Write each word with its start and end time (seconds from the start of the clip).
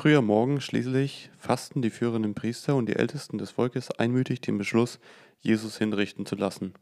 Früh 0.00 0.16
am 0.16 0.24
Morgen 0.24 0.62
schließlich 0.62 1.28
fassten 1.38 1.82
die 1.82 1.90
führenden 1.90 2.32
Priester 2.32 2.74
und 2.74 2.88
die 2.88 2.96
Ältesten 2.96 3.36
des 3.36 3.50
Volkes 3.50 3.90
einmütig 3.90 4.40
den 4.40 4.56
Beschluss, 4.56 4.98
Jesus 5.42 5.76
hinrichten 5.76 6.24
zu 6.24 6.36
lassen. 6.36 6.72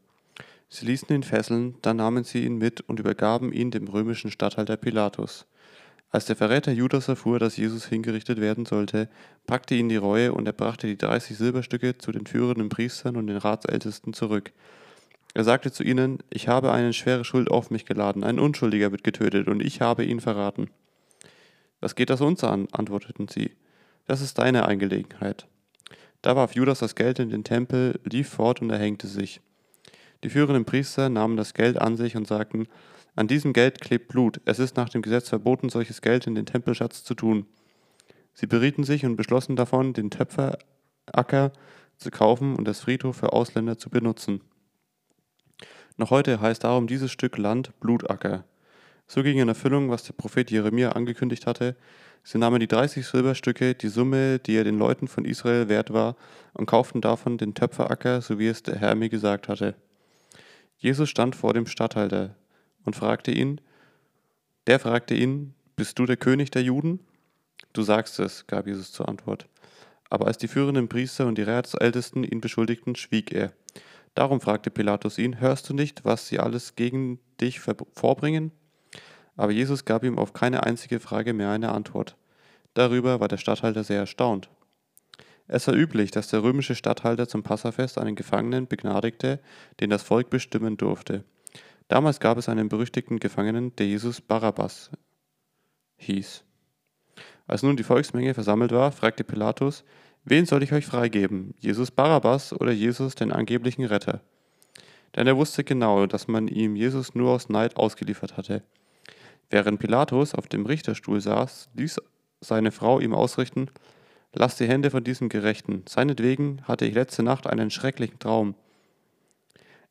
Sie 0.69 0.85
ließen 0.85 1.13
ihn 1.13 1.23
fesseln, 1.23 1.75
dann 1.81 1.97
nahmen 1.97 2.23
sie 2.23 2.45
ihn 2.45 2.57
mit 2.57 2.79
und 2.79 2.97
übergaben 2.97 3.51
ihn 3.51 3.71
dem 3.71 3.89
römischen 3.89 4.31
Statthalter 4.31 4.77
Pilatus. 4.77 5.47
Als 6.11 6.27
der 6.27 6.37
Verräter 6.37 6.71
Judas 6.71 7.09
erfuhr, 7.09 7.39
dass 7.39 7.57
Jesus 7.57 7.85
hingerichtet 7.87 8.39
werden 8.39 8.65
sollte, 8.65 9.09
packte 9.45 9.75
ihn 9.75 9.89
die 9.89 9.97
Reue 9.97 10.31
und 10.31 10.45
er 10.45 10.53
brachte 10.53 10.87
die 10.87 10.97
30 10.97 11.37
Silberstücke 11.37 11.97
zu 11.97 12.13
den 12.13 12.25
führenden 12.25 12.69
Priestern 12.69 13.17
und 13.17 13.27
den 13.27 13.35
Ratsältesten 13.35 14.13
zurück. 14.13 14.53
Er 15.33 15.43
sagte 15.43 15.73
zu 15.73 15.83
ihnen, 15.83 16.19
ich 16.29 16.47
habe 16.47 16.71
eine 16.71 16.93
schwere 16.93 17.25
Schuld 17.25 17.51
auf 17.51 17.69
mich 17.69 17.83
geladen, 17.83 18.23
ein 18.23 18.39
Unschuldiger 18.39 18.93
wird 18.93 19.03
getötet 19.03 19.49
und 19.49 19.59
ich 19.59 19.81
habe 19.81 20.05
ihn 20.05 20.21
verraten. 20.21 20.69
Was 21.79 21.95
geht 21.95 22.09
das 22.09 22.21
uns 22.21 22.43
an? 22.43 22.67
antworteten 22.71 23.27
sie. 23.27 23.51
Das 24.05 24.21
ist 24.21 24.37
deine 24.37 24.65
Angelegenheit. 24.65 25.47
Da 26.21 26.35
warf 26.35 26.53
Judas 26.53 26.79
das 26.79 26.95
Geld 26.95 27.19
in 27.19 27.29
den 27.29 27.43
Tempel, 27.43 27.99
lief 28.03 28.29
fort 28.29 28.61
und 28.61 28.69
erhängte 28.69 29.07
sich. 29.07 29.41
Die 30.23 30.29
führenden 30.29 30.65
Priester 30.65 31.09
nahmen 31.09 31.37
das 31.37 31.53
Geld 31.53 31.79
an 31.79 31.95
sich 31.95 32.17
und 32.17 32.27
sagten, 32.27 32.67
an 33.15 33.27
diesem 33.27 33.53
Geld 33.53 33.79
klebt 33.81 34.09
Blut. 34.09 34.41
Es 34.45 34.59
ist 34.59 34.75
nach 34.77 34.89
dem 34.89 35.01
Gesetz 35.01 35.29
verboten, 35.29 35.69
solches 35.69 36.01
Geld 36.01 36.27
in 36.27 36.35
den 36.35 36.45
Tempelschatz 36.45 37.03
zu 37.03 37.15
tun. 37.15 37.45
Sie 38.33 38.47
berieten 38.47 38.83
sich 38.83 39.05
und 39.05 39.15
beschlossen 39.15 39.55
davon, 39.55 39.93
den 39.93 40.09
Töpferacker 40.09 41.51
zu 41.97 42.11
kaufen 42.11 42.55
und 42.55 42.65
das 42.65 42.79
Friedhof 42.81 43.17
für 43.17 43.33
Ausländer 43.33 43.77
zu 43.77 43.89
benutzen. 43.89 44.41
Noch 45.97 46.11
heute 46.11 46.39
heißt 46.39 46.63
darum 46.63 46.87
dieses 46.87 47.11
Stück 47.11 47.37
Land 47.37 47.77
Blutacker. 47.79 48.45
So 49.11 49.23
ging 49.23 49.39
in 49.39 49.47
Erfüllung, 49.47 49.89
was 49.89 50.03
der 50.03 50.13
Prophet 50.13 50.51
Jeremia 50.51 50.91
angekündigt 50.91 51.47
hatte. 51.47 51.75
Sie 52.23 52.37
nahmen 52.37 52.59
die 52.59 52.67
30 52.67 53.07
Silberstücke, 53.07 53.73
die 53.73 53.87
Summe, 53.87 54.37
die 54.37 54.55
er 54.55 54.63
den 54.63 54.77
Leuten 54.77 55.07
von 55.07 55.25
Israel 55.25 55.67
wert 55.67 55.91
war, 55.91 56.15
und 56.53 56.67
kauften 56.67 57.01
davon 57.01 57.39
den 57.39 57.55
Töpferacker, 57.55 58.21
so 58.21 58.37
wie 58.37 58.47
es 58.47 58.61
der 58.61 58.75
Herr 58.75 58.93
mir 58.93 59.09
gesagt 59.09 59.47
hatte. 59.47 59.73
Jesus 60.77 61.09
stand 61.09 61.35
vor 61.35 61.55
dem 61.55 61.65
Statthalter 61.65 62.35
und 62.85 62.95
fragte 62.95 63.31
ihn, 63.31 63.59
der 64.67 64.79
fragte 64.79 65.15
ihn, 65.15 65.55
bist 65.75 65.97
du 65.97 66.05
der 66.05 66.17
König 66.17 66.51
der 66.51 66.61
Juden? 66.61 66.99
Du 67.73 67.81
sagst 67.81 68.19
es, 68.19 68.45
gab 68.45 68.67
Jesus 68.67 68.91
zur 68.91 69.09
Antwort. 69.09 69.47
Aber 70.11 70.27
als 70.27 70.37
die 70.37 70.47
führenden 70.47 70.87
Priester 70.87 71.25
und 71.25 71.39
die 71.39 71.43
Ratsältesten 71.43 72.23
ihn 72.23 72.41
beschuldigten, 72.41 72.95
schwieg 72.95 73.31
er. 73.31 73.53
Darum 74.13 74.39
fragte 74.39 74.69
Pilatus 74.69 75.17
ihn, 75.17 75.39
hörst 75.39 75.67
du 75.67 75.73
nicht, 75.73 76.05
was 76.05 76.27
sie 76.27 76.37
alles 76.37 76.75
gegen 76.75 77.19
dich 77.41 77.59
vorbringen? 77.59 78.51
Aber 79.39 79.53
Jesus 79.53 79.85
gab 79.85 80.03
ihm 80.03 80.17
auf 80.17 80.33
keine 80.33 80.63
einzige 80.63 80.99
Frage 80.99 81.31
mehr 81.31 81.49
eine 81.49 81.71
Antwort. 81.71 82.17
Darüber 82.73 83.21
war 83.21 83.29
der 83.29 83.37
Statthalter 83.37 83.85
sehr 83.85 84.01
erstaunt. 84.01 84.49
Es 85.47 85.65
war 85.65 85.75
üblich, 85.75 86.11
dass 86.11 86.27
der 86.27 86.43
römische 86.43 86.75
Statthalter 86.75 87.25
zum 87.25 87.41
Passafest 87.41 87.97
einen 87.97 88.17
Gefangenen 88.17 88.67
begnadigte, 88.67 89.39
den 89.79 89.89
das 89.89 90.03
Volk 90.03 90.29
bestimmen 90.29 90.75
durfte. 90.75 91.23
Damals 91.87 92.19
gab 92.19 92.37
es 92.37 92.49
einen 92.49 92.67
berüchtigten 92.67 93.17
Gefangenen, 93.17 93.73
der 93.77 93.87
Jesus 93.87 94.19
Barabbas 94.19 94.91
hieß. 95.95 96.43
Als 97.47 97.63
nun 97.63 97.77
die 97.77 97.83
Volksmenge 97.83 98.33
versammelt 98.33 98.73
war, 98.73 98.91
fragte 98.91 99.23
Pilatus, 99.23 99.85
wen 100.25 100.47
soll 100.47 100.63
ich 100.63 100.73
euch 100.73 100.85
freigeben, 100.85 101.53
Jesus 101.59 101.91
Barabbas 101.91 102.51
oder 102.51 102.73
Jesus, 102.73 103.15
den 103.15 103.31
angeblichen 103.31 103.85
Retter? 103.85 104.19
Denn 105.15 105.27
er 105.27 105.37
wusste 105.37 105.63
genau, 105.63 106.07
dass 106.07 106.27
man 106.27 106.49
ihm 106.49 106.75
Jesus 106.75 107.15
nur 107.15 107.31
aus 107.31 107.47
Neid 107.47 107.77
ausgeliefert 107.77 108.35
hatte. 108.35 108.63
Während 109.49 109.79
Pilatus 109.79 110.35
auf 110.35 110.47
dem 110.47 110.65
Richterstuhl 110.65 111.21
saß, 111.21 111.69
ließ 111.73 111.99
seine 112.41 112.71
Frau 112.71 112.99
ihm 112.99 113.13
ausrichten, 113.13 113.69
Lass 114.31 114.57
die 114.57 114.67
Hände 114.67 114.91
von 114.91 115.03
diesem 115.03 115.27
Gerechten, 115.27 115.83
seinetwegen 115.89 116.61
hatte 116.67 116.85
ich 116.85 116.93
letzte 116.93 117.23
Nacht 117.23 117.47
einen 117.47 117.71
schrecklichen 117.71 118.19
Traum. 118.19 118.53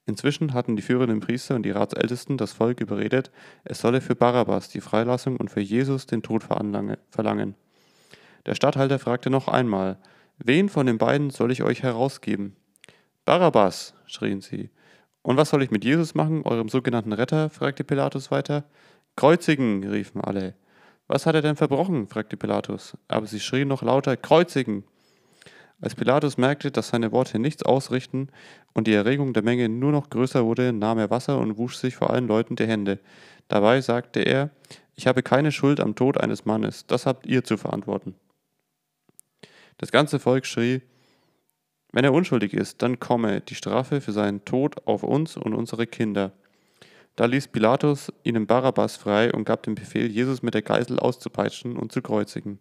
Inzwischen 0.07 0.55
hatten 0.55 0.77
die 0.77 0.83
führenden 0.83 1.21
Priester 1.21 1.57
und 1.57 1.65
die 1.65 1.73
Ratsältesten 1.73 2.39
das 2.39 2.53
Volk 2.53 2.81
überredet, 2.81 3.31
es 3.65 3.81
solle 3.81 4.01
für 4.01 4.15
Barabbas 4.15 4.69
die 4.69 4.81
Freilassung 4.81 5.37
und 5.37 5.51
für 5.51 5.61
Jesus 5.61 6.07
den 6.07 6.23
Tod 6.23 6.45
verlangen. 6.45 7.57
Der 8.47 8.55
Statthalter 8.55 8.99
fragte 8.99 9.29
noch 9.29 9.49
einmal, 9.49 9.99
wen 10.39 10.69
von 10.69 10.87
den 10.87 10.99
beiden 10.99 11.31
soll 11.31 11.51
ich 11.51 11.63
euch 11.63 11.83
herausgeben? 11.83 12.57
Barabbas, 13.25 13.93
schrien 14.07 14.41
sie. 14.41 14.71
Und 15.21 15.37
was 15.37 15.51
soll 15.51 15.63
ich 15.63 15.71
mit 15.71 15.85
Jesus 15.85 16.15
machen, 16.15 16.43
eurem 16.45 16.69
sogenannten 16.69 17.13
Retter? 17.13 17.51
fragte 17.51 17.85
Pilatus 17.85 18.31
weiter. 18.31 18.65
Kreuzigen, 19.19 19.83
riefen 19.83 20.21
alle. 20.21 20.55
Was 21.09 21.27
hat 21.27 21.35
er 21.35 21.43
denn 21.43 21.57
verbrochen? 21.57 22.07
fragte 22.07 22.37
Pilatus. 22.37 22.97
Aber 23.09 23.27
sie 23.27 23.41
schrien 23.41 23.67
noch 23.67 23.83
lauter, 23.83 24.17
Kreuzigen! 24.17 24.85
Als 25.81 25.97
Pilatus 25.97 26.39
merkte, 26.39 26.71
dass 26.71 26.91
seine 26.91 27.11
Worte 27.11 27.41
nichts 27.41 27.65
ausrichten 27.65 28.29
und 28.75 28.87
die 28.87 28.93
Erregung 28.95 29.33
der 29.33 29.43
Menge 29.43 29.69
nur 29.69 29.91
noch 29.91 30.09
größer 30.09 30.45
wurde, 30.45 30.73
nahm 30.73 30.99
er 30.99 31.11
Wasser 31.11 31.41
und 31.41 31.59
wusch 31.59 31.75
sich 31.75 31.97
vor 31.97 32.11
allen 32.11 32.29
Leuten 32.29 32.55
die 32.55 32.69
Hände. 32.69 33.01
Dabei 33.49 33.81
sagte 33.81 34.21
er, 34.21 34.51
ich 34.95 35.09
habe 35.09 35.25
keine 35.25 35.51
Schuld 35.51 35.81
am 35.81 35.97
Tod 35.97 36.21
eines 36.21 36.45
Mannes, 36.45 36.87
das 36.87 37.05
habt 37.05 37.27
ihr 37.27 37.43
zu 37.43 37.57
verantworten. 37.57 38.15
Das 39.79 39.91
ganze 39.91 40.21
Volk 40.21 40.47
schrie, 40.47 40.83
wenn 41.91 42.05
er 42.05 42.13
unschuldig 42.13 42.55
ist, 42.55 42.83
dann 42.83 43.01
komme 43.01 43.41
die 43.41 43.57
Strafe 43.57 44.01
für 44.01 44.13
seinen 44.13 44.45
Tod 44.45 44.87
auf 44.87 45.03
uns 45.03 45.37
und 45.37 45.55
unsere 45.55 45.89
Kinder. 45.89 46.31
Da 47.19 47.25
ließ 47.25 47.49
Pilatus 47.49 48.13
ihnen 48.23 48.47
Barabbas 48.47 48.97
frei 48.97 49.33
und 49.33 49.43
gab 49.43 49.65
den 49.65 49.75
Befehl, 49.75 50.09
Jesus 50.09 50.41
mit 50.43 50.55
der 50.55 50.63
Geisel 50.63 51.01
auszupeitschen 51.01 51.77
und 51.77 51.91
zu 51.91 52.01
kreuzigen. 52.01 52.61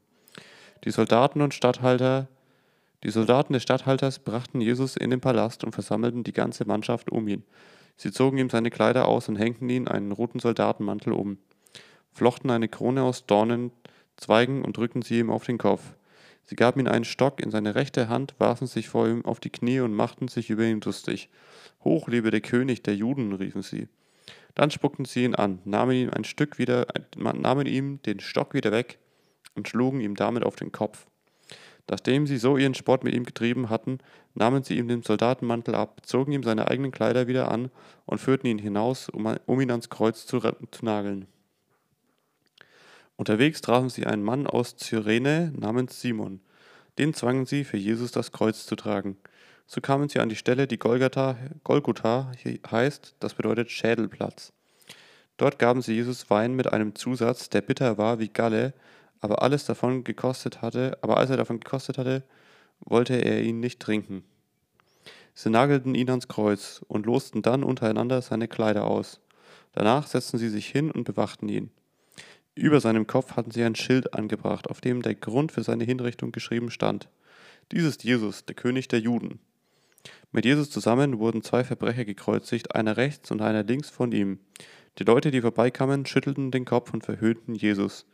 Die 0.84 0.90
Soldaten 0.90 1.41
und 1.41 1.53
Statthalter 1.53 2.28
die 3.03 3.12
Soldaten 3.12 3.53
des 3.53 3.62
Statthalters 3.62 4.18
brachten 4.18 4.59
Jesus 4.59 4.95
in 4.95 5.12
den 5.12 5.22
Palast 5.22 5.63
und 5.63 5.73
versammelten 5.73 6.23
die 6.23 6.34
ganze 6.34 6.66
Mannschaft 6.66 7.12
um 7.12 7.28
ihn. 7.28 7.44
Sie 7.97 8.12
zogen 8.12 8.40
ihm 8.40 8.50
seine 8.50 8.72
Kleider 8.72 9.07
aus 9.07 9.29
und 9.29 9.35
hängten 9.35 9.69
ihn 9.69 9.88
einen 9.88 10.12
roten 10.12 10.40
Soldatenmantel 10.40 11.13
um, 11.13 11.38
flochten 12.12 12.50
eine 12.50 12.68
Krone 12.68 13.03
aus 13.03 13.28
Dornenzweigen 13.28 14.66
und 14.66 14.78
drückten 14.78 15.03
sie 15.03 15.19
ihm 15.19 15.29
auf 15.29 15.45
den 15.45 15.59
Kopf. 15.59 15.94
Sie 16.45 16.56
gaben 16.56 16.79
ihm 16.79 16.88
einen 16.88 17.06
Stock 17.06 17.39
in 17.41 17.51
seine 17.51 17.75
rechte 17.75 18.09
Hand, 18.09 18.34
warfen 18.39 18.66
sich 18.66 18.89
vor 18.89 19.07
ihm 19.07 19.24
auf 19.24 19.39
die 19.39 19.51
Knie 19.51 19.81
und 19.81 19.94
machten 19.94 20.28
sich 20.28 20.50
über 20.50 20.63
ihn 20.63 20.81
lustig. 20.81 21.29
Hoch 21.84 22.07
lebe 22.07 22.31
der 22.31 22.41
König 22.41 22.81
der 22.81 22.95
Juden, 22.95 23.34
riefen 23.34 23.62
sie. 23.62 23.88
Dann 24.56 24.72
spuckten 24.72 25.06
sie 25.06 25.24
ihn 25.24 25.36
an, 25.36 25.60
nahmen 25.66 25.96
ihm 25.96 26.10
ein 26.10 26.24
Stück 26.24 26.58
wieder, 26.58 26.88
nahmen 27.16 27.68
ihm 27.68 28.02
den 28.04 28.20
Stock 28.20 28.54
wieder 28.54 28.72
weg 28.72 28.98
und 29.56 29.68
schlugen 29.68 30.02
ihm 30.02 30.16
damit 30.16 30.44
auf 30.44 30.56
den 30.56 30.72
Kopf. 30.72 31.08
Nachdem 31.90 32.28
sie 32.28 32.38
so 32.38 32.58
ihren 32.58 32.74
Sport 32.74 33.04
mit 33.04 33.14
ihm 33.14 33.24
getrieben 33.24 33.70
hatten, 33.70 34.00
nahmen 34.34 34.64
sie 34.64 34.78
ihm 34.78 34.88
den 34.88 35.04
Soldatenmantel 35.04 35.74
ab, 35.74 36.02
zogen 36.04 36.34
ihm 36.34 36.44
seine 36.44 36.68
eigenen 36.68 36.92
Kleider 36.92 37.28
wieder 37.28 37.50
an 37.50 37.72
und 38.06 38.20
führten 38.20 38.48
ihn 38.48 38.60
hinaus, 38.60 39.10
um, 39.10 39.62
ihn 39.62 39.72
ans 39.72 39.90
Kreuz 39.90 40.26
zu, 40.26 40.40
zu 40.40 40.86
nageln. 40.86 41.28
Unterwegs 43.16 43.62
trafen 43.62 43.90
sie 43.90 44.06
einen 44.06 44.24
Mann 44.24 44.48
aus 44.48 44.76
Cyrene 44.76 45.54
namens 45.58 46.02
Simon. 46.02 46.42
Den 46.98 47.14
zwangen 47.14 47.46
sie, 47.46 47.64
für 47.64 47.78
Jesus 47.78 48.12
das 48.12 48.32
Kreuz 48.32 48.66
zu 48.66 48.76
tragen. 48.76 49.18
So 49.70 49.82
kamen 49.82 50.08
sie 50.08 50.20
an 50.20 50.30
die 50.30 50.38
Stelle, 50.38 50.66
die 50.66 50.80
Golgatha, 50.80 51.38
Golgotha 51.66 52.32
heißt, 52.72 53.16
das 53.20 53.34
bedeutet 53.34 53.70
Schädelplatz. 53.70 54.54
Dort 55.36 55.60
gaben 55.60 55.82
sie 55.82 55.94
Jesus 55.94 56.30
Wein 56.30 56.56
mit 56.56 56.72
einem 56.72 56.96
Zusatz, 56.96 57.50
der 57.50 57.62
bitter 57.62 57.98
war 57.98 58.18
wie 58.18 58.30
Galle, 58.30 58.74
aber 59.20 59.42
alles 59.42 59.66
davon 59.66 60.06
gekostet 60.06 60.62
hatte, 60.62 60.98
aber 61.02 61.18
als 61.18 61.30
er 61.30 61.38
davon 61.38 61.60
gekostet 61.60 61.98
hatte, 61.98 62.24
wollte 62.80 63.16
er 63.16 63.42
ihn 63.44 63.60
nicht 63.60 63.82
trinken. 63.82 64.24
Sie 65.34 65.50
nagelten 65.50 65.96
ihn 65.96 66.10
ans 66.10 66.30
Kreuz 66.30 66.82
und 66.88 67.06
losten 67.06 67.42
dann 67.42 67.64
untereinander 67.64 68.22
seine 68.22 68.48
Kleider 68.48 68.86
aus. 68.86 69.20
Danach 69.74 70.08
setzten 70.08 70.38
sie 70.38 70.50
sich 70.50 70.68
hin 70.68 70.92
und 70.92 71.04
bewachten 71.04 71.50
ihn. 71.50 71.72
Über 72.56 72.80
seinem 72.80 73.06
Kopf 73.06 73.36
hatten 73.36 73.52
sie 73.52 73.64
ein 73.64 73.76
Schild 73.76 74.13
angebracht, 74.13 74.70
auf 74.70 74.81
dem 74.81 75.02
der 75.02 75.13
Grund 75.13 75.52
für 75.52 75.62
seine 75.62 75.84
Hinrichtung 75.84 76.31
geschrieben 76.31 76.72
stand. 76.72 77.10
Dies 77.72 77.84
ist 77.84 78.04
Jesus, 78.04 78.46
der 78.46 78.56
König 78.56 78.88
der 78.88 79.02
Juden. 79.02 79.40
Mit 80.32 80.46
Jesus 80.46 80.70
zusammen 80.70 81.20
wurden 81.20 81.42
zwei 81.42 81.64
Verbrecher 81.64 82.06
gekreuzigt, 82.06 82.76
einer 82.76 82.98
rechts 82.98 83.32
und 83.32 83.42
einer 83.42 83.64
links 83.64 83.90
von 83.90 84.12
ihm. 84.12 84.40
Die 85.00 85.04
Leute, 85.04 85.32
die 85.32 85.42
vorbeikamen, 85.42 86.06
schüttelten 86.06 86.52
den 86.52 86.66
Kopf 86.66 86.94
und 86.94 87.06
verhöhnten 87.06 87.56
Jesus. 87.56 88.06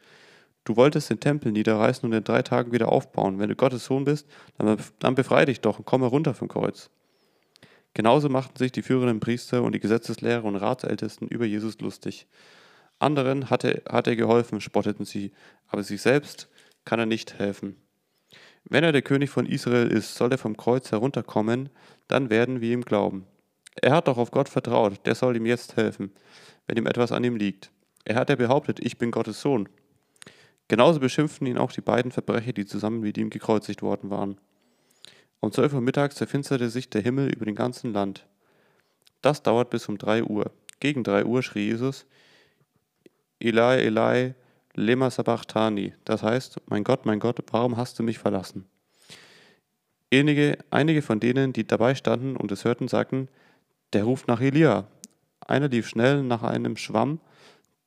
Du 0.66 0.76
wolltest 0.76 1.10
den 1.10 1.20
Tempel 1.20 1.52
niederreißen 1.52 2.08
und 2.08 2.16
in 2.16 2.24
drei 2.24 2.42
Tagen 2.42 2.72
wieder 2.72 2.90
aufbauen. 2.90 3.40
Wenn 3.40 3.50
du 3.50 3.56
Gottes 3.56 3.86
Sohn 3.86 4.06
bist, 4.06 4.28
dann 4.58 5.16
befreie 5.16 5.46
dich 5.46 5.62
doch 5.62 5.80
und 5.80 5.86
komme 5.86 6.06
runter 6.06 6.34
vom 6.34 6.48
Kreuz. 6.48 6.90
Genauso 7.94 8.30
machten 8.30 8.58
sich 8.58 8.72
die 8.72 8.82
führenden 8.82 9.20
Priester 9.20 9.62
und 9.62 9.76
die 9.76 9.80
Gesetzeslehrer 9.80 10.46
und 10.46 10.56
Ratsältesten 10.56 11.28
über 11.28 11.46
Jesus 11.46 11.80
lustig. 11.80 12.28
Anderen 13.00 13.50
hatte, 13.50 13.84
hat 13.88 14.08
er 14.08 14.16
geholfen, 14.16 14.62
spotteten 14.62 15.06
sie, 15.06 15.32
aber 15.68 15.84
sich 15.84 16.02
selbst 16.02 16.48
kann 16.86 17.00
er 17.00 17.06
nicht 17.06 17.38
helfen. 17.38 17.76
Wenn 18.66 18.84
er 18.84 18.92
der 18.92 19.02
König 19.02 19.30
von 19.30 19.46
Israel 19.46 19.88
ist, 19.88 20.16
soll 20.16 20.32
er 20.32 20.38
vom 20.38 20.58
Kreuz 20.58 20.92
herunterkommen, 20.92 21.70
dann 22.08 22.30
werden 22.30 22.62
wir 22.62 22.72
ihm 22.72 22.84
glauben. 22.84 23.26
Er 23.82 23.94
hat 23.94 24.08
doch 24.08 24.18
auf 24.18 24.32
Gott 24.32 24.50
vertraut, 24.50 25.06
der 25.06 25.16
soll 25.16 25.36
ihm 25.36 25.46
jetzt 25.46 25.76
helfen, 25.76 26.12
wenn 26.68 26.78
ihm 26.78 26.88
etwas 26.88 27.12
an 27.12 27.24
ihm 27.24 27.36
liegt. 27.36 27.72
Er 28.06 28.16
hat 28.16 28.30
ja 28.30 28.36
behauptet, 28.36 28.80
ich 28.80 28.98
bin 28.98 29.12
Gottes 29.12 29.42
Sohn. 29.42 29.70
Genauso 30.68 31.00
beschimpften 31.00 31.48
ihn 31.48 31.58
auch 31.58 31.72
die 31.72 31.82
beiden 31.82 32.12
Verbrecher, 32.12 32.54
die 32.54 32.66
zusammen 32.66 33.02
mit 33.02 33.18
ihm 33.18 33.30
gekreuzigt 33.30 33.82
worden 33.82 34.10
waren. 34.10 34.40
Um 35.40 35.52
12 35.52 35.74
Uhr 35.74 35.82
mittags 35.82 36.16
zerfinsterte 36.16 36.70
sich 36.70 36.90
der 36.90 37.02
Himmel 37.02 37.30
über 37.30 37.46
dem 37.46 37.56
ganzen 37.56 37.92
Land. 37.92 38.26
Das 39.22 39.44
dauert 39.44 39.70
bis 39.70 39.90
um 39.90 39.98
3 39.98 40.24
Uhr. 40.24 40.52
Gegen 40.80 41.04
3 41.04 41.26
Uhr 41.26 41.44
schrie 41.44 41.68
Jesus, 41.68 42.06
Eli, 43.40 43.86
Eli, 43.86 44.36
lema 44.76 45.10
sabachthani, 45.10 45.94
das 46.06 46.24
heißt, 46.24 46.62
mein 46.68 46.84
Gott, 46.84 47.06
mein 47.06 47.20
Gott, 47.20 47.40
warum 47.52 47.78
hast 47.78 48.00
du 48.00 48.04
mich 48.04 48.20
verlassen? 48.20 48.66
Einige, 50.12 50.58
einige 50.70 51.02
von 51.02 51.20
denen, 51.20 51.54
die 51.54 51.66
dabei 51.66 51.96
standen 51.96 52.36
und 52.36 52.52
es 52.52 52.66
hörten, 52.66 52.88
sagten, 52.88 53.30
der 53.94 54.04
ruft 54.04 54.28
nach 54.28 54.42
Elia. 54.42 54.88
Einer 55.40 55.70
lief 55.70 55.88
schnell 55.88 56.24
nach 56.24 56.44
einem 56.44 56.78
Schwamm, 56.78 57.20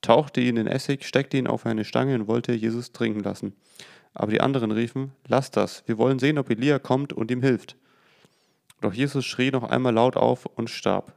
tauchte 0.03 0.41
ihn 0.41 0.57
in 0.57 0.67
Essig, 0.67 1.05
steckte 1.05 1.37
ihn 1.37 1.47
auf 1.47 1.67
eine 1.67 1.85
Stange 1.85 2.15
und 2.15 2.27
wollte 2.27 2.53
Jesus 2.53 2.93
trinken 2.93 3.21
lassen. 3.21 3.55
Aber 4.15 4.31
die 4.31 4.41
anderen 4.41 4.71
riefen, 4.71 5.13
lass 5.27 5.51
das, 5.51 5.83
wir 5.87 5.99
wollen 5.99 6.19
sehen, 6.19 6.39
ob 6.39 6.51
Elia 6.51 6.79
kommt 6.79 7.13
und 7.13 7.31
ihm 7.31 7.43
hilft. 7.43 7.77
Doch 8.81 8.93
Jesus 8.93 9.25
schrie 9.25 9.51
noch 9.51 9.65
einmal 9.65 9.95
laut 9.95 10.17
auf 10.17 10.47
und 10.47 10.71
starb. 10.71 11.15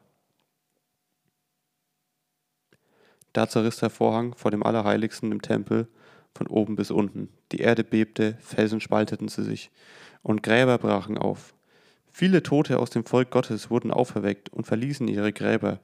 Da 3.34 3.48
zerriss 3.48 3.78
der 3.78 3.90
Vorhang 3.90 4.36
vor 4.36 4.52
dem 4.52 4.64
Allerheiligsten 4.64 5.31
im 5.31 5.42
Tempel 5.42 5.88
von 6.34 6.48
oben 6.48 6.76
bis 6.76 6.92
unten. 6.92 7.30
Die 7.52 7.60
Erde 7.60 7.84
bebte, 7.84 8.38
Felsen 8.40 8.81
spalteten 8.81 9.28
sie 9.28 9.44
sich 9.44 9.72
und 10.22 10.44
Gräber 10.44 10.78
brachen 10.78 11.18
auf. 11.18 11.54
Viele 12.12 12.44
Tote 12.44 12.80
aus 12.80 12.90
dem 12.90 13.06
Volk 13.06 13.31
Gottes 13.31 13.70
wurden 13.70 13.92
auferweckt 13.92 14.50
und 14.50 14.66
verließen 14.66 15.08
ihre 15.08 15.31
Gräber. 15.31 15.80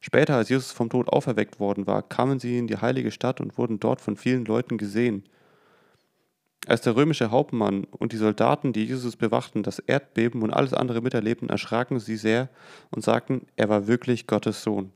Später, 0.00 0.36
als 0.36 0.48
Jesus 0.48 0.72
vom 0.72 0.90
Tod 0.90 1.08
auferweckt 1.08 1.60
worden 1.60 1.86
war, 1.86 2.02
kamen 2.02 2.40
sie 2.40 2.58
in 2.58 2.66
die 2.66 2.78
heilige 2.78 3.12
Stadt 3.12 3.40
und 3.40 3.56
wurden 3.56 3.78
dort 3.78 4.00
von 4.00 4.16
vielen 4.16 4.44
Leuten 4.44 4.76
gesehen. 4.76 5.24
Als 6.66 6.80
der 6.80 6.96
römische 6.96 7.30
Hauptmann 7.30 7.84
und 7.84 8.12
die 8.12 8.16
Soldaten, 8.16 8.72
die 8.72 8.84
Jesus 8.84 9.16
bewachten, 9.16 9.62
das 9.62 9.78
Erdbeben 9.80 10.42
und 10.42 10.52
alles 10.52 10.74
andere 10.74 11.00
miterlebten, 11.00 11.50
erschraken 11.50 11.98
sie 11.98 12.16
sehr 12.16 12.48
und 12.90 13.02
sagten, 13.02 13.46
er 13.56 13.68
war 13.68 13.86
wirklich 13.88 14.26
Gottes 14.26 14.62
Sohn. 14.62 14.92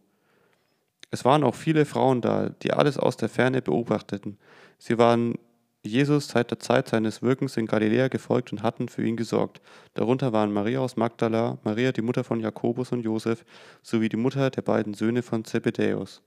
Es 1.10 1.24
waren 1.24 1.44
auch 1.44 1.54
viele 1.54 1.84
Frauen 1.84 2.20
da, 2.20 2.50
die 2.62 2.72
alles 2.72 2.98
aus 2.98 3.16
der 3.16 3.28
Ferne 3.28 3.62
beobachteten. 3.62 4.38
Sie 4.78 4.98
waren 4.98 5.34
Jesus 5.82 6.28
seit 6.28 6.50
der 6.50 6.58
Zeit 6.58 6.88
seines 6.88 7.22
Wirkens 7.22 7.56
in 7.56 7.66
Galiläa 7.66 8.08
gefolgt 8.08 8.52
und 8.52 8.62
hatten 8.62 8.88
für 8.88 9.06
ihn 9.06 9.16
gesorgt. 9.16 9.60
Darunter 9.94 10.32
waren 10.32 10.52
Maria 10.52 10.80
aus 10.80 10.96
Magdala, 10.96 11.58
Maria 11.62 11.92
die 11.92 12.02
Mutter 12.02 12.24
von 12.24 12.40
Jakobus 12.40 12.92
und 12.92 13.02
Josef, 13.02 13.44
sowie 13.82 14.08
die 14.08 14.16
Mutter 14.16 14.50
der 14.50 14.62
beiden 14.62 14.94
Söhne 14.94 15.22
von 15.22 15.44
Zebedäus. 15.44 16.22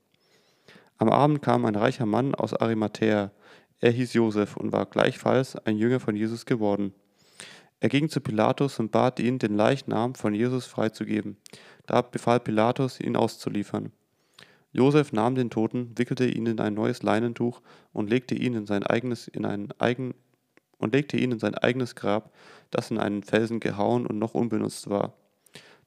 Am 0.98 1.10
Abend 1.10 1.42
kam 1.42 1.66
ein 1.66 1.76
reicher 1.76 2.06
Mann 2.06 2.34
aus 2.36 2.54
Arimathäa, 2.54 3.32
er 3.82 3.92
hieß 3.92 4.14
Josef 4.14 4.58
und 4.58 4.74
war 4.74 4.86
gleichfalls 4.86 5.56
ein 5.56 5.78
Jünger 5.78 6.00
von 6.00 6.16
Jesus 6.16 6.46
geworden. 6.46 6.94
Er 7.80 7.88
ging 7.88 8.10
zu 8.10 8.20
Pilatus 8.20 8.80
und 8.80 8.92
bat 8.92 9.20
ihn, 9.22 9.40
den 9.40 9.56
Leichnam 9.56 10.16
von 10.16 10.34
Jesus 10.34 10.66
freizugeben. 10.66 11.38
Da 11.86 12.02
befahl 12.02 12.42
Pilatus, 12.42 13.00
ihn 13.00 13.16
auszuliefern. 13.16 13.94
Josef 14.72 15.12
nahm 15.14 15.36
den 15.36 15.50
Toten, 15.50 15.98
wickelte 15.98 16.28
ihn 16.28 16.46
in 16.46 16.60
ein 16.60 16.74
neues 16.74 17.02
Leinentuch 17.02 17.62
und 17.92 18.10
legte 18.10 18.36
ihn 18.36 18.54
in 18.54 18.66
sein 18.66 18.84
eigenes, 18.84 19.28
in 19.28 19.46
ein 19.46 19.70
eigen, 19.80 20.14
und 20.78 20.94
legte 20.94 21.18
ihn 21.18 21.32
in 21.32 21.40
sein 21.40 21.56
eigenes 21.56 21.96
Grab, 21.96 22.34
das 22.72 22.92
in 22.92 22.98
einen 22.98 23.24
Felsen 23.24 23.60
gehauen 23.60 24.06
und 24.06 24.18
noch 24.18 24.34
unbenutzt 24.34 24.90
war. 24.90 25.14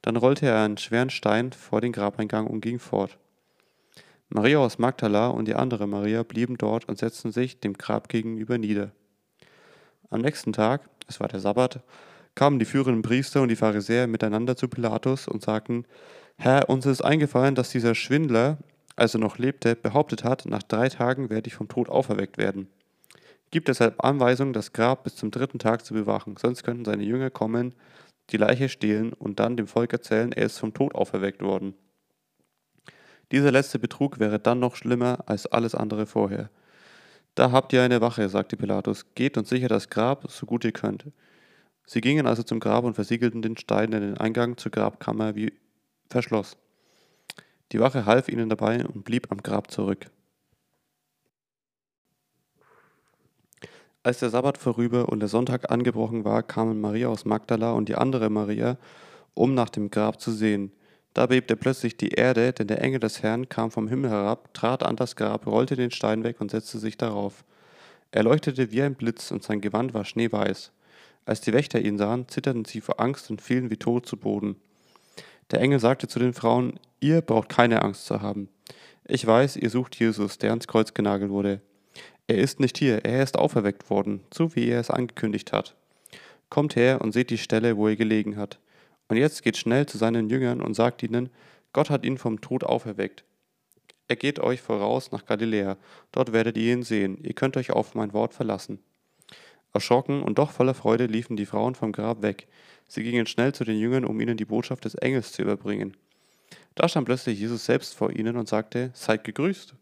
Dann 0.03 0.17
rollte 0.17 0.47
er 0.47 0.63
einen 0.63 0.79
schweren 0.79 1.11
Stein 1.11 1.53
vor 1.53 1.81
den 1.81 1.93
Grabeingang 1.93 2.47
und 2.47 2.61
ging 2.61 2.79
fort. 2.79 3.19
Maria 4.29 4.59
aus 4.59 4.79
Magdala 4.79 5.29
und 5.29 5.47
die 5.47 5.55
andere 5.55 5.87
Maria 5.87 6.23
blieben 6.23 6.59
dort 6.59 6.89
und 6.89 6.99
setzten 6.99 7.33
sich 7.33 7.61
dem 7.61 7.75
Grab 7.75 8.09
gegenüber 8.09 8.59
nieder. 8.59 8.93
Am 10.11 10.21
nächsten 10.21 10.53
Tag, 10.53 10.89
es 11.07 11.21
war 11.21 11.29
der 11.29 11.41
Sabbat, 11.41 11.81
kamen 12.35 12.59
die 12.59 12.65
führenden 12.65 13.03
Priester 13.03 13.43
und 13.43 13.49
die 13.49 13.57
Pharisäer 13.57 14.07
miteinander 14.07 14.57
zu 14.57 14.69
Pilatus 14.69 15.29
und 15.29 15.43
sagten, 15.43 15.87
Herr, 16.37 16.69
uns 16.69 16.87
ist 16.87 17.03
eingefallen, 17.03 17.55
dass 17.55 17.71
dieser 17.71 17.95
Schwindler, 17.95 18.59
als 18.97 19.15
er 19.15 19.21
noch 19.21 19.39
lebte, 19.39 19.77
behauptet 19.77 20.25
hat, 20.25 20.47
nach 20.47 20.63
drei 20.63 20.89
Tagen 20.89 21.31
werde 21.31 21.49
ich 21.49 21.55
vom 21.55 21.69
Tod 21.69 21.89
auferweckt 21.89 22.39
werden. 22.39 22.69
Gib 23.51 23.67
deshalb 23.67 24.03
Anweisung, 24.03 24.53
das 24.53 24.73
Grab 24.73 25.05
bis 25.05 25.17
zum 25.17 25.31
dritten 25.31 25.59
Tag 25.59 25.85
zu 25.85 25.95
bewachen, 25.95 26.37
sonst 26.39 26.63
könnten 26.63 26.85
seine 26.85 27.05
Jünger 27.05 27.31
kommen, 27.31 27.75
die 28.31 28.39
Leiche 28.39 28.69
stehlen 28.69 29.13
und 29.13 29.41
dann 29.41 29.57
dem 29.57 29.67
Volk 29.67 29.93
erzählen, 29.93 30.33
er 30.33 30.47
ist 30.47 30.59
vom 30.59 30.73
Tod 30.73 30.95
auferweckt 30.95 31.43
worden. 31.43 31.75
Dieser 33.31 33.51
letzte 33.51 33.79
Betrug 33.79 34.19
wäre 34.19 34.39
dann 34.39 34.61
noch 34.61 34.77
schlimmer 34.77 35.25
als 35.27 35.47
alles 35.47 35.75
andere 35.75 36.07
vorher. 36.07 36.51
Da 37.35 37.51
habt 37.51 37.73
ihr 37.73 37.83
eine 37.83 38.01
Wache, 38.03 38.29
sagte 38.29 38.57
Pilatus, 38.57 39.15
geht 39.15 39.39
und 39.39 39.47
sichert 39.47 39.71
das 39.71 39.89
Grab, 39.89 40.31
so 40.31 40.45
gut 40.45 40.65
ihr 40.65 40.73
könnt. 40.73 41.07
Sie 41.87 42.01
gingen 42.01 42.27
also 42.27 42.43
zum 42.43 42.61
Grab 42.61 42.85
und 42.85 42.95
versiegelten 42.95 43.43
den 43.43 43.57
Stein, 43.57 43.91
der 43.91 44.01
den 44.01 44.19
Eingang 44.19 44.57
zur 44.57 44.71
Grabkammer 44.71 45.35
wie 45.35 45.53
verschloss. 46.09 46.57
Die 47.73 47.81
Wache 47.81 48.05
half 48.05 48.29
ihnen 48.29 48.51
dabei 48.51 48.85
und 48.85 49.05
blieb 49.05 49.33
am 49.33 49.43
Grab 49.43 49.71
zurück. 49.71 50.11
Als 54.03 54.19
der 54.19 54.31
Sabbat 54.31 54.59
vorüber 54.59 55.09
und 55.09 55.21
der 55.21 55.29
Sonntag 55.29 55.71
angebrochen 55.71 56.25
war, 56.25 56.43
kamen 56.43 56.81
Maria 56.81 57.09
aus 57.09 57.25
Magdala 57.25 57.73
und 57.73 57.89
die 57.89 57.95
andere 57.95 58.29
Maria, 58.31 58.77
um 59.35 59.55
nach 59.55 59.71
dem 59.71 59.91
Grab 59.91 60.21
zu 60.21 60.33
sehen. 60.33 60.73
Da 61.15 61.27
bebte 61.27 61.57
plötzlich 61.57 61.97
die 61.97 62.09
Erde, 62.09 62.53
denn 62.53 62.67
der 62.67 62.83
Engel 62.83 63.01
des 63.01 63.23
Herrn 63.23 63.49
kam 63.49 63.71
vom 63.71 63.89
Himmel 63.89 64.11
herab, 64.11 64.53
trat 64.55 64.83
an 64.83 64.97
das 64.97 65.15
Grab, 65.17 65.47
rollte 65.47 65.77
den 65.77 65.91
Stein 65.91 66.25
weg 66.25 66.41
und 66.41 66.51
setzte 66.51 66.79
sich 66.79 66.99
darauf. 66.99 67.45
Er 68.11 68.25
leuchtete 68.25 68.73
wie 68.73 68.83
ein 68.83 68.95
Blitz 68.95 69.31
und 69.31 69.43
sein 69.43 69.61
Gewand 69.61 69.95
war 69.95 70.05
schneeweiß. 70.05 70.73
Als 71.25 71.41
die 71.41 71.53
Wächter 71.53 71.81
ihn 71.81 71.97
sahen, 71.97 72.29
zitterten 72.29 72.65
sie 72.65 72.81
vor 72.81 73.01
Angst 73.01 73.31
und 73.31 73.41
fielen 73.41 73.71
wie 73.71 73.77
tot 73.77 74.05
zu 74.07 74.17
Boden. 74.17 74.57
Der 75.51 75.61
Engel 75.61 75.81
sagte 75.81 76.09
zu 76.09 76.19
den 76.19 76.33
Frauen, 76.33 76.79
ihr 77.01 77.21
braucht 77.21 77.49
keine 77.49 77.83
Angst 77.83 78.07
zu 78.07 78.23
haben. 78.23 78.49
Ich 79.05 79.27
weiß, 79.27 79.57
ihr 79.57 79.71
sucht 79.71 79.99
Jesus, 79.99 80.39
der 80.39 80.51
ans 80.51 80.69
Kreuz 80.69 80.95
genagelt 80.95 81.31
wurde. 81.31 81.61
Er 82.27 82.39
ist 82.39 82.61
nicht 82.61 82.79
hier, 82.79 83.05
er 83.05 83.23
ist 83.23 83.37
auferweckt 83.37 83.91
worden, 83.91 84.21
so 84.33 84.55
wie 84.55 84.69
er 84.69 84.81
es 84.81 84.91
angekündigt 84.91 85.53
hat. 85.53 85.75
Kommt 86.49 86.77
her 86.77 87.01
und 87.01 87.13
seht 87.13 87.31
die 87.31 87.39
Stelle, 87.39 87.77
wo 87.77 87.89
er 87.89 87.97
gelegen 87.97 88.37
hat. 88.37 88.59
Und 89.09 89.17
jetzt 89.17 89.43
geht 89.43 89.57
schnell 89.57 89.87
zu 89.87 89.99
seinen 89.99 90.31
Jüngern 90.31 90.63
und 90.63 90.75
sagt 90.75 91.03
ihnen, 91.03 91.31
Gott 91.73 91.91
hat 91.91 92.05
ihn 92.05 92.19
vom 92.19 92.41
Tod 92.41 92.65
auferweckt. 92.65 93.25
Er 94.09 94.17
geht 94.17 94.41
euch 94.41 94.61
voraus 94.61 95.11
nach 95.11 95.27
Galiläa, 95.27 95.77
dort 96.13 96.33
werdet 96.33 96.57
ihr 96.57 96.73
ihn 96.73 96.83
sehen, 96.83 97.19
ihr 97.23 97.35
könnt 97.35 97.57
euch 97.57 97.71
auf 97.71 97.95
mein 97.95 98.13
Wort 98.13 98.35
verlassen. 98.35 98.79
Erschrocken 99.73 100.23
und 100.23 100.39
doch 100.39 100.51
voller 100.51 100.75
Freude 100.75 101.07
liefen 101.07 101.37
die 101.37 101.47
Frauen 101.47 101.75
vom 101.75 101.93
Grab 101.93 102.23
weg. 102.23 102.47
Sie 102.95 103.03
gingen 103.03 103.25
schnell 103.25 103.55
zu 103.55 103.65
den 103.65 103.79
Jüngern, 103.79 104.05
um 104.05 104.21
ihnen 104.21 104.37
die 104.37 104.45
Botschaft 104.45 104.85
des 104.85 104.95
Engels 104.97 105.33
zu 105.33 105.41
überbringen. 105.41 105.97
Da 106.75 106.91
stand 106.91 107.07
plötzlich 107.07 107.41
Jesus 107.41 107.65
selbst 107.65 107.95
vor 107.95 108.13
ihnen 108.13 108.37
und 108.37 108.51
sagte, 108.51 108.91
Seid 108.93 109.25
gegrüßt. 109.25 109.75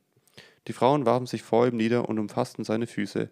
Die 0.68 0.72
Frauen 0.72 1.04
warfen 1.06 1.26
sich 1.26 1.42
vor 1.42 1.66
ihm 1.66 1.76
nieder 1.76 2.08
und 2.08 2.20
umfassten 2.20 2.62
seine 2.62 2.86
Füße. 2.86 3.28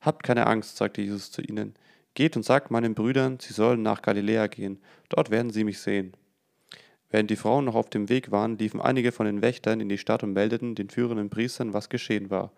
Habt 0.00 0.22
keine 0.22 0.46
Angst, 0.46 0.78
sagte 0.78 1.02
Jesus 1.02 1.30
zu 1.30 1.42
ihnen. 1.42 1.74
Geht 2.14 2.34
und 2.34 2.46
sagt 2.46 2.70
meinen 2.70 2.94
Brüdern, 2.94 3.36
sie 3.38 3.52
sollen 3.52 3.82
nach 3.82 4.00
Galiläa 4.00 4.46
gehen, 4.46 4.80
dort 5.10 5.30
werden 5.30 5.50
sie 5.50 5.64
mich 5.64 5.80
sehen. 5.80 6.14
Während 7.10 7.28
die 7.28 7.36
Frauen 7.36 7.66
noch 7.66 7.74
auf 7.74 7.90
dem 7.90 8.08
Weg 8.08 8.30
waren, 8.30 8.56
liefen 8.56 8.80
einige 8.80 9.12
von 9.12 9.26
den 9.26 9.42
Wächtern 9.42 9.80
in 9.80 9.90
die 9.90 9.98
Stadt 9.98 10.22
und 10.22 10.32
meldeten 10.32 10.74
den 10.74 10.88
führenden 10.88 11.28
Priestern, 11.28 11.74
was 11.74 11.90
geschehen 11.90 12.30
war. 12.30 12.52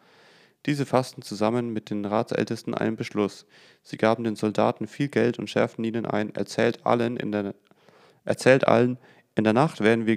Diese 0.66 0.86
fassten 0.86 1.22
zusammen 1.22 1.72
mit 1.72 1.90
den 1.90 2.04
Ratsältesten 2.04 2.74
einen 2.74 2.96
Beschluss. 2.96 3.46
Sie 3.82 3.96
gaben 3.96 4.24
den 4.24 4.36
Soldaten 4.36 4.86
viel 4.86 5.08
Geld 5.08 5.38
und 5.38 5.50
schärften 5.50 5.84
ihnen 5.84 6.06
ein, 6.06 6.34
erzählt 6.34 6.86
allen 6.86 7.16
in 7.16 7.32
der 7.32 7.54
erzählt 8.24 8.68
allen, 8.68 8.98
in 9.34 9.44
der 9.44 9.52
Nacht, 9.52 9.80
während 9.80 10.06
wir 10.06 10.16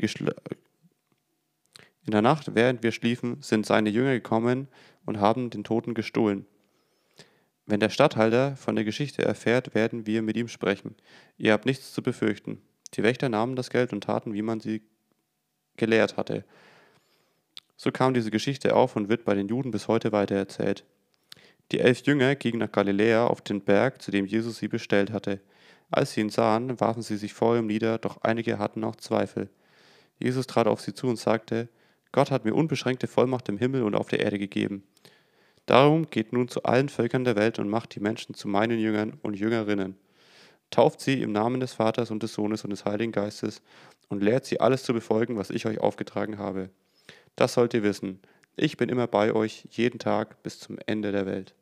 in 2.06 2.12
der 2.12 2.22
Nacht, 2.22 2.54
während 2.54 2.84
wir 2.84 2.92
schliefen, 2.92 3.42
sind 3.42 3.66
seine 3.66 3.90
Jünger 3.90 4.14
gekommen 4.14 4.68
und 5.06 5.20
haben 5.20 5.50
den 5.50 5.64
Toten 5.64 5.96
gestohlen. 5.96 6.46
Wenn 7.66 7.80
der 7.80 7.90
Statthalter 7.90 8.56
von 8.56 8.76
der 8.76 8.86
Geschichte 8.86 9.24
erfährt, 9.24 9.74
werden 9.74 10.06
wir 10.06 10.22
mit 10.22 10.38
ihm 10.38 10.48
sprechen. 10.48 10.96
Ihr 11.38 11.52
habt 11.52 11.66
nichts 11.66 11.94
zu 11.94 12.04
befürchten. 12.04 12.62
Die 12.94 13.02
Wächter 13.02 13.28
nahmen 13.28 13.56
das 13.56 13.72
Geld 13.72 13.92
und 13.92 14.04
taten, 14.04 14.36
wie 14.36 14.44
man 14.44 14.60
sie 14.60 14.84
gelehrt 15.78 16.16
hatte. 16.16 16.46
So 17.86 17.92
kam 17.92 18.16
diese 18.16 18.32
Geschichte 18.32 18.76
auf 18.76 18.96
und 18.96 19.10
wird 19.10 19.26
bei 19.26 19.36
den 19.36 19.48
Juden 19.48 19.70
bis 19.70 19.88
heute 19.88 20.12
weitererzählt. 20.12 20.86
Die 21.72 21.80
elf 21.80 22.02
Jünger 22.08 22.34
gingen 22.34 22.58
nach 22.58 22.72
Galiläa 22.72 23.28
auf 23.28 23.42
den 23.42 23.62
Berg, 23.62 24.02
zu 24.02 24.10
dem 24.10 24.26
Jesus 24.26 24.58
sie 24.58 24.68
bestellt 24.68 25.12
hatte. 25.12 25.40
Als 25.92 26.14
sie 26.14 26.22
ihn 26.22 26.32
sahen, 26.32 26.80
warfen 26.80 27.04
sie 27.04 27.16
sich 27.16 27.36
vor 27.36 27.56
ihm 27.56 27.68
nieder, 27.68 28.00
doch 28.00 28.24
einige 28.24 28.58
hatten 28.58 28.80
noch 28.80 28.96
Zweifel. 28.96 29.52
Jesus 30.18 30.48
trat 30.48 30.66
auf 30.66 30.82
sie 30.82 30.96
zu 30.96 31.06
und 31.06 31.20
sagte, 31.20 31.70
Gott 32.12 32.32
hat 32.32 32.44
mir 32.44 32.56
unbeschränkte 32.56 33.06
Vollmacht 33.06 33.50
im 33.50 33.60
Himmel 33.60 33.84
und 33.84 33.94
auf 33.94 34.10
der 34.10 34.22
Erde 34.22 34.40
gegeben. 34.40 34.82
Darum 35.68 36.10
geht 36.10 36.34
nun 36.34 36.48
zu 36.48 36.64
allen 36.64 36.90
Völkern 36.90 37.24
der 37.24 37.36
Welt 37.36 37.60
und 37.60 37.70
macht 37.70 37.94
die 37.94 38.00
Menschen 38.00 38.34
zu 38.34 38.48
meinen 38.48 38.80
Jüngern 38.80 39.20
und 39.22 39.36
Jüngerinnen. 39.36 39.96
Tauft 40.72 41.02
sie 41.02 41.22
im 41.22 41.32
Namen 41.32 41.60
des 41.60 41.74
Vaters 41.74 42.10
und 42.10 42.24
des 42.24 42.34
Sohnes 42.34 42.64
und 42.64 42.72
des 42.72 42.84
Heiligen 42.84 43.12
Geistes 43.12 43.62
und 44.10 44.24
lehrt 44.24 44.46
sie 44.46 44.60
alles 44.60 44.82
zu 44.82 44.92
befolgen, 44.92 45.38
was 45.38 45.52
ich 45.52 45.68
euch 45.68 45.80
aufgetragen 45.80 46.40
habe. 46.40 46.72
Das 47.36 47.54
sollt 47.54 47.74
ihr 47.74 47.84
wissen. 47.84 48.22
Ich 48.56 48.78
bin 48.78 48.90
immer 48.90 49.08
bei 49.08 49.34
euch, 49.34 49.68
jeden 49.72 50.00
Tag 50.00 50.42
bis 50.44 50.60
zum 50.60 50.78
Ende 50.86 51.12
der 51.12 51.26
Welt. 51.26 51.56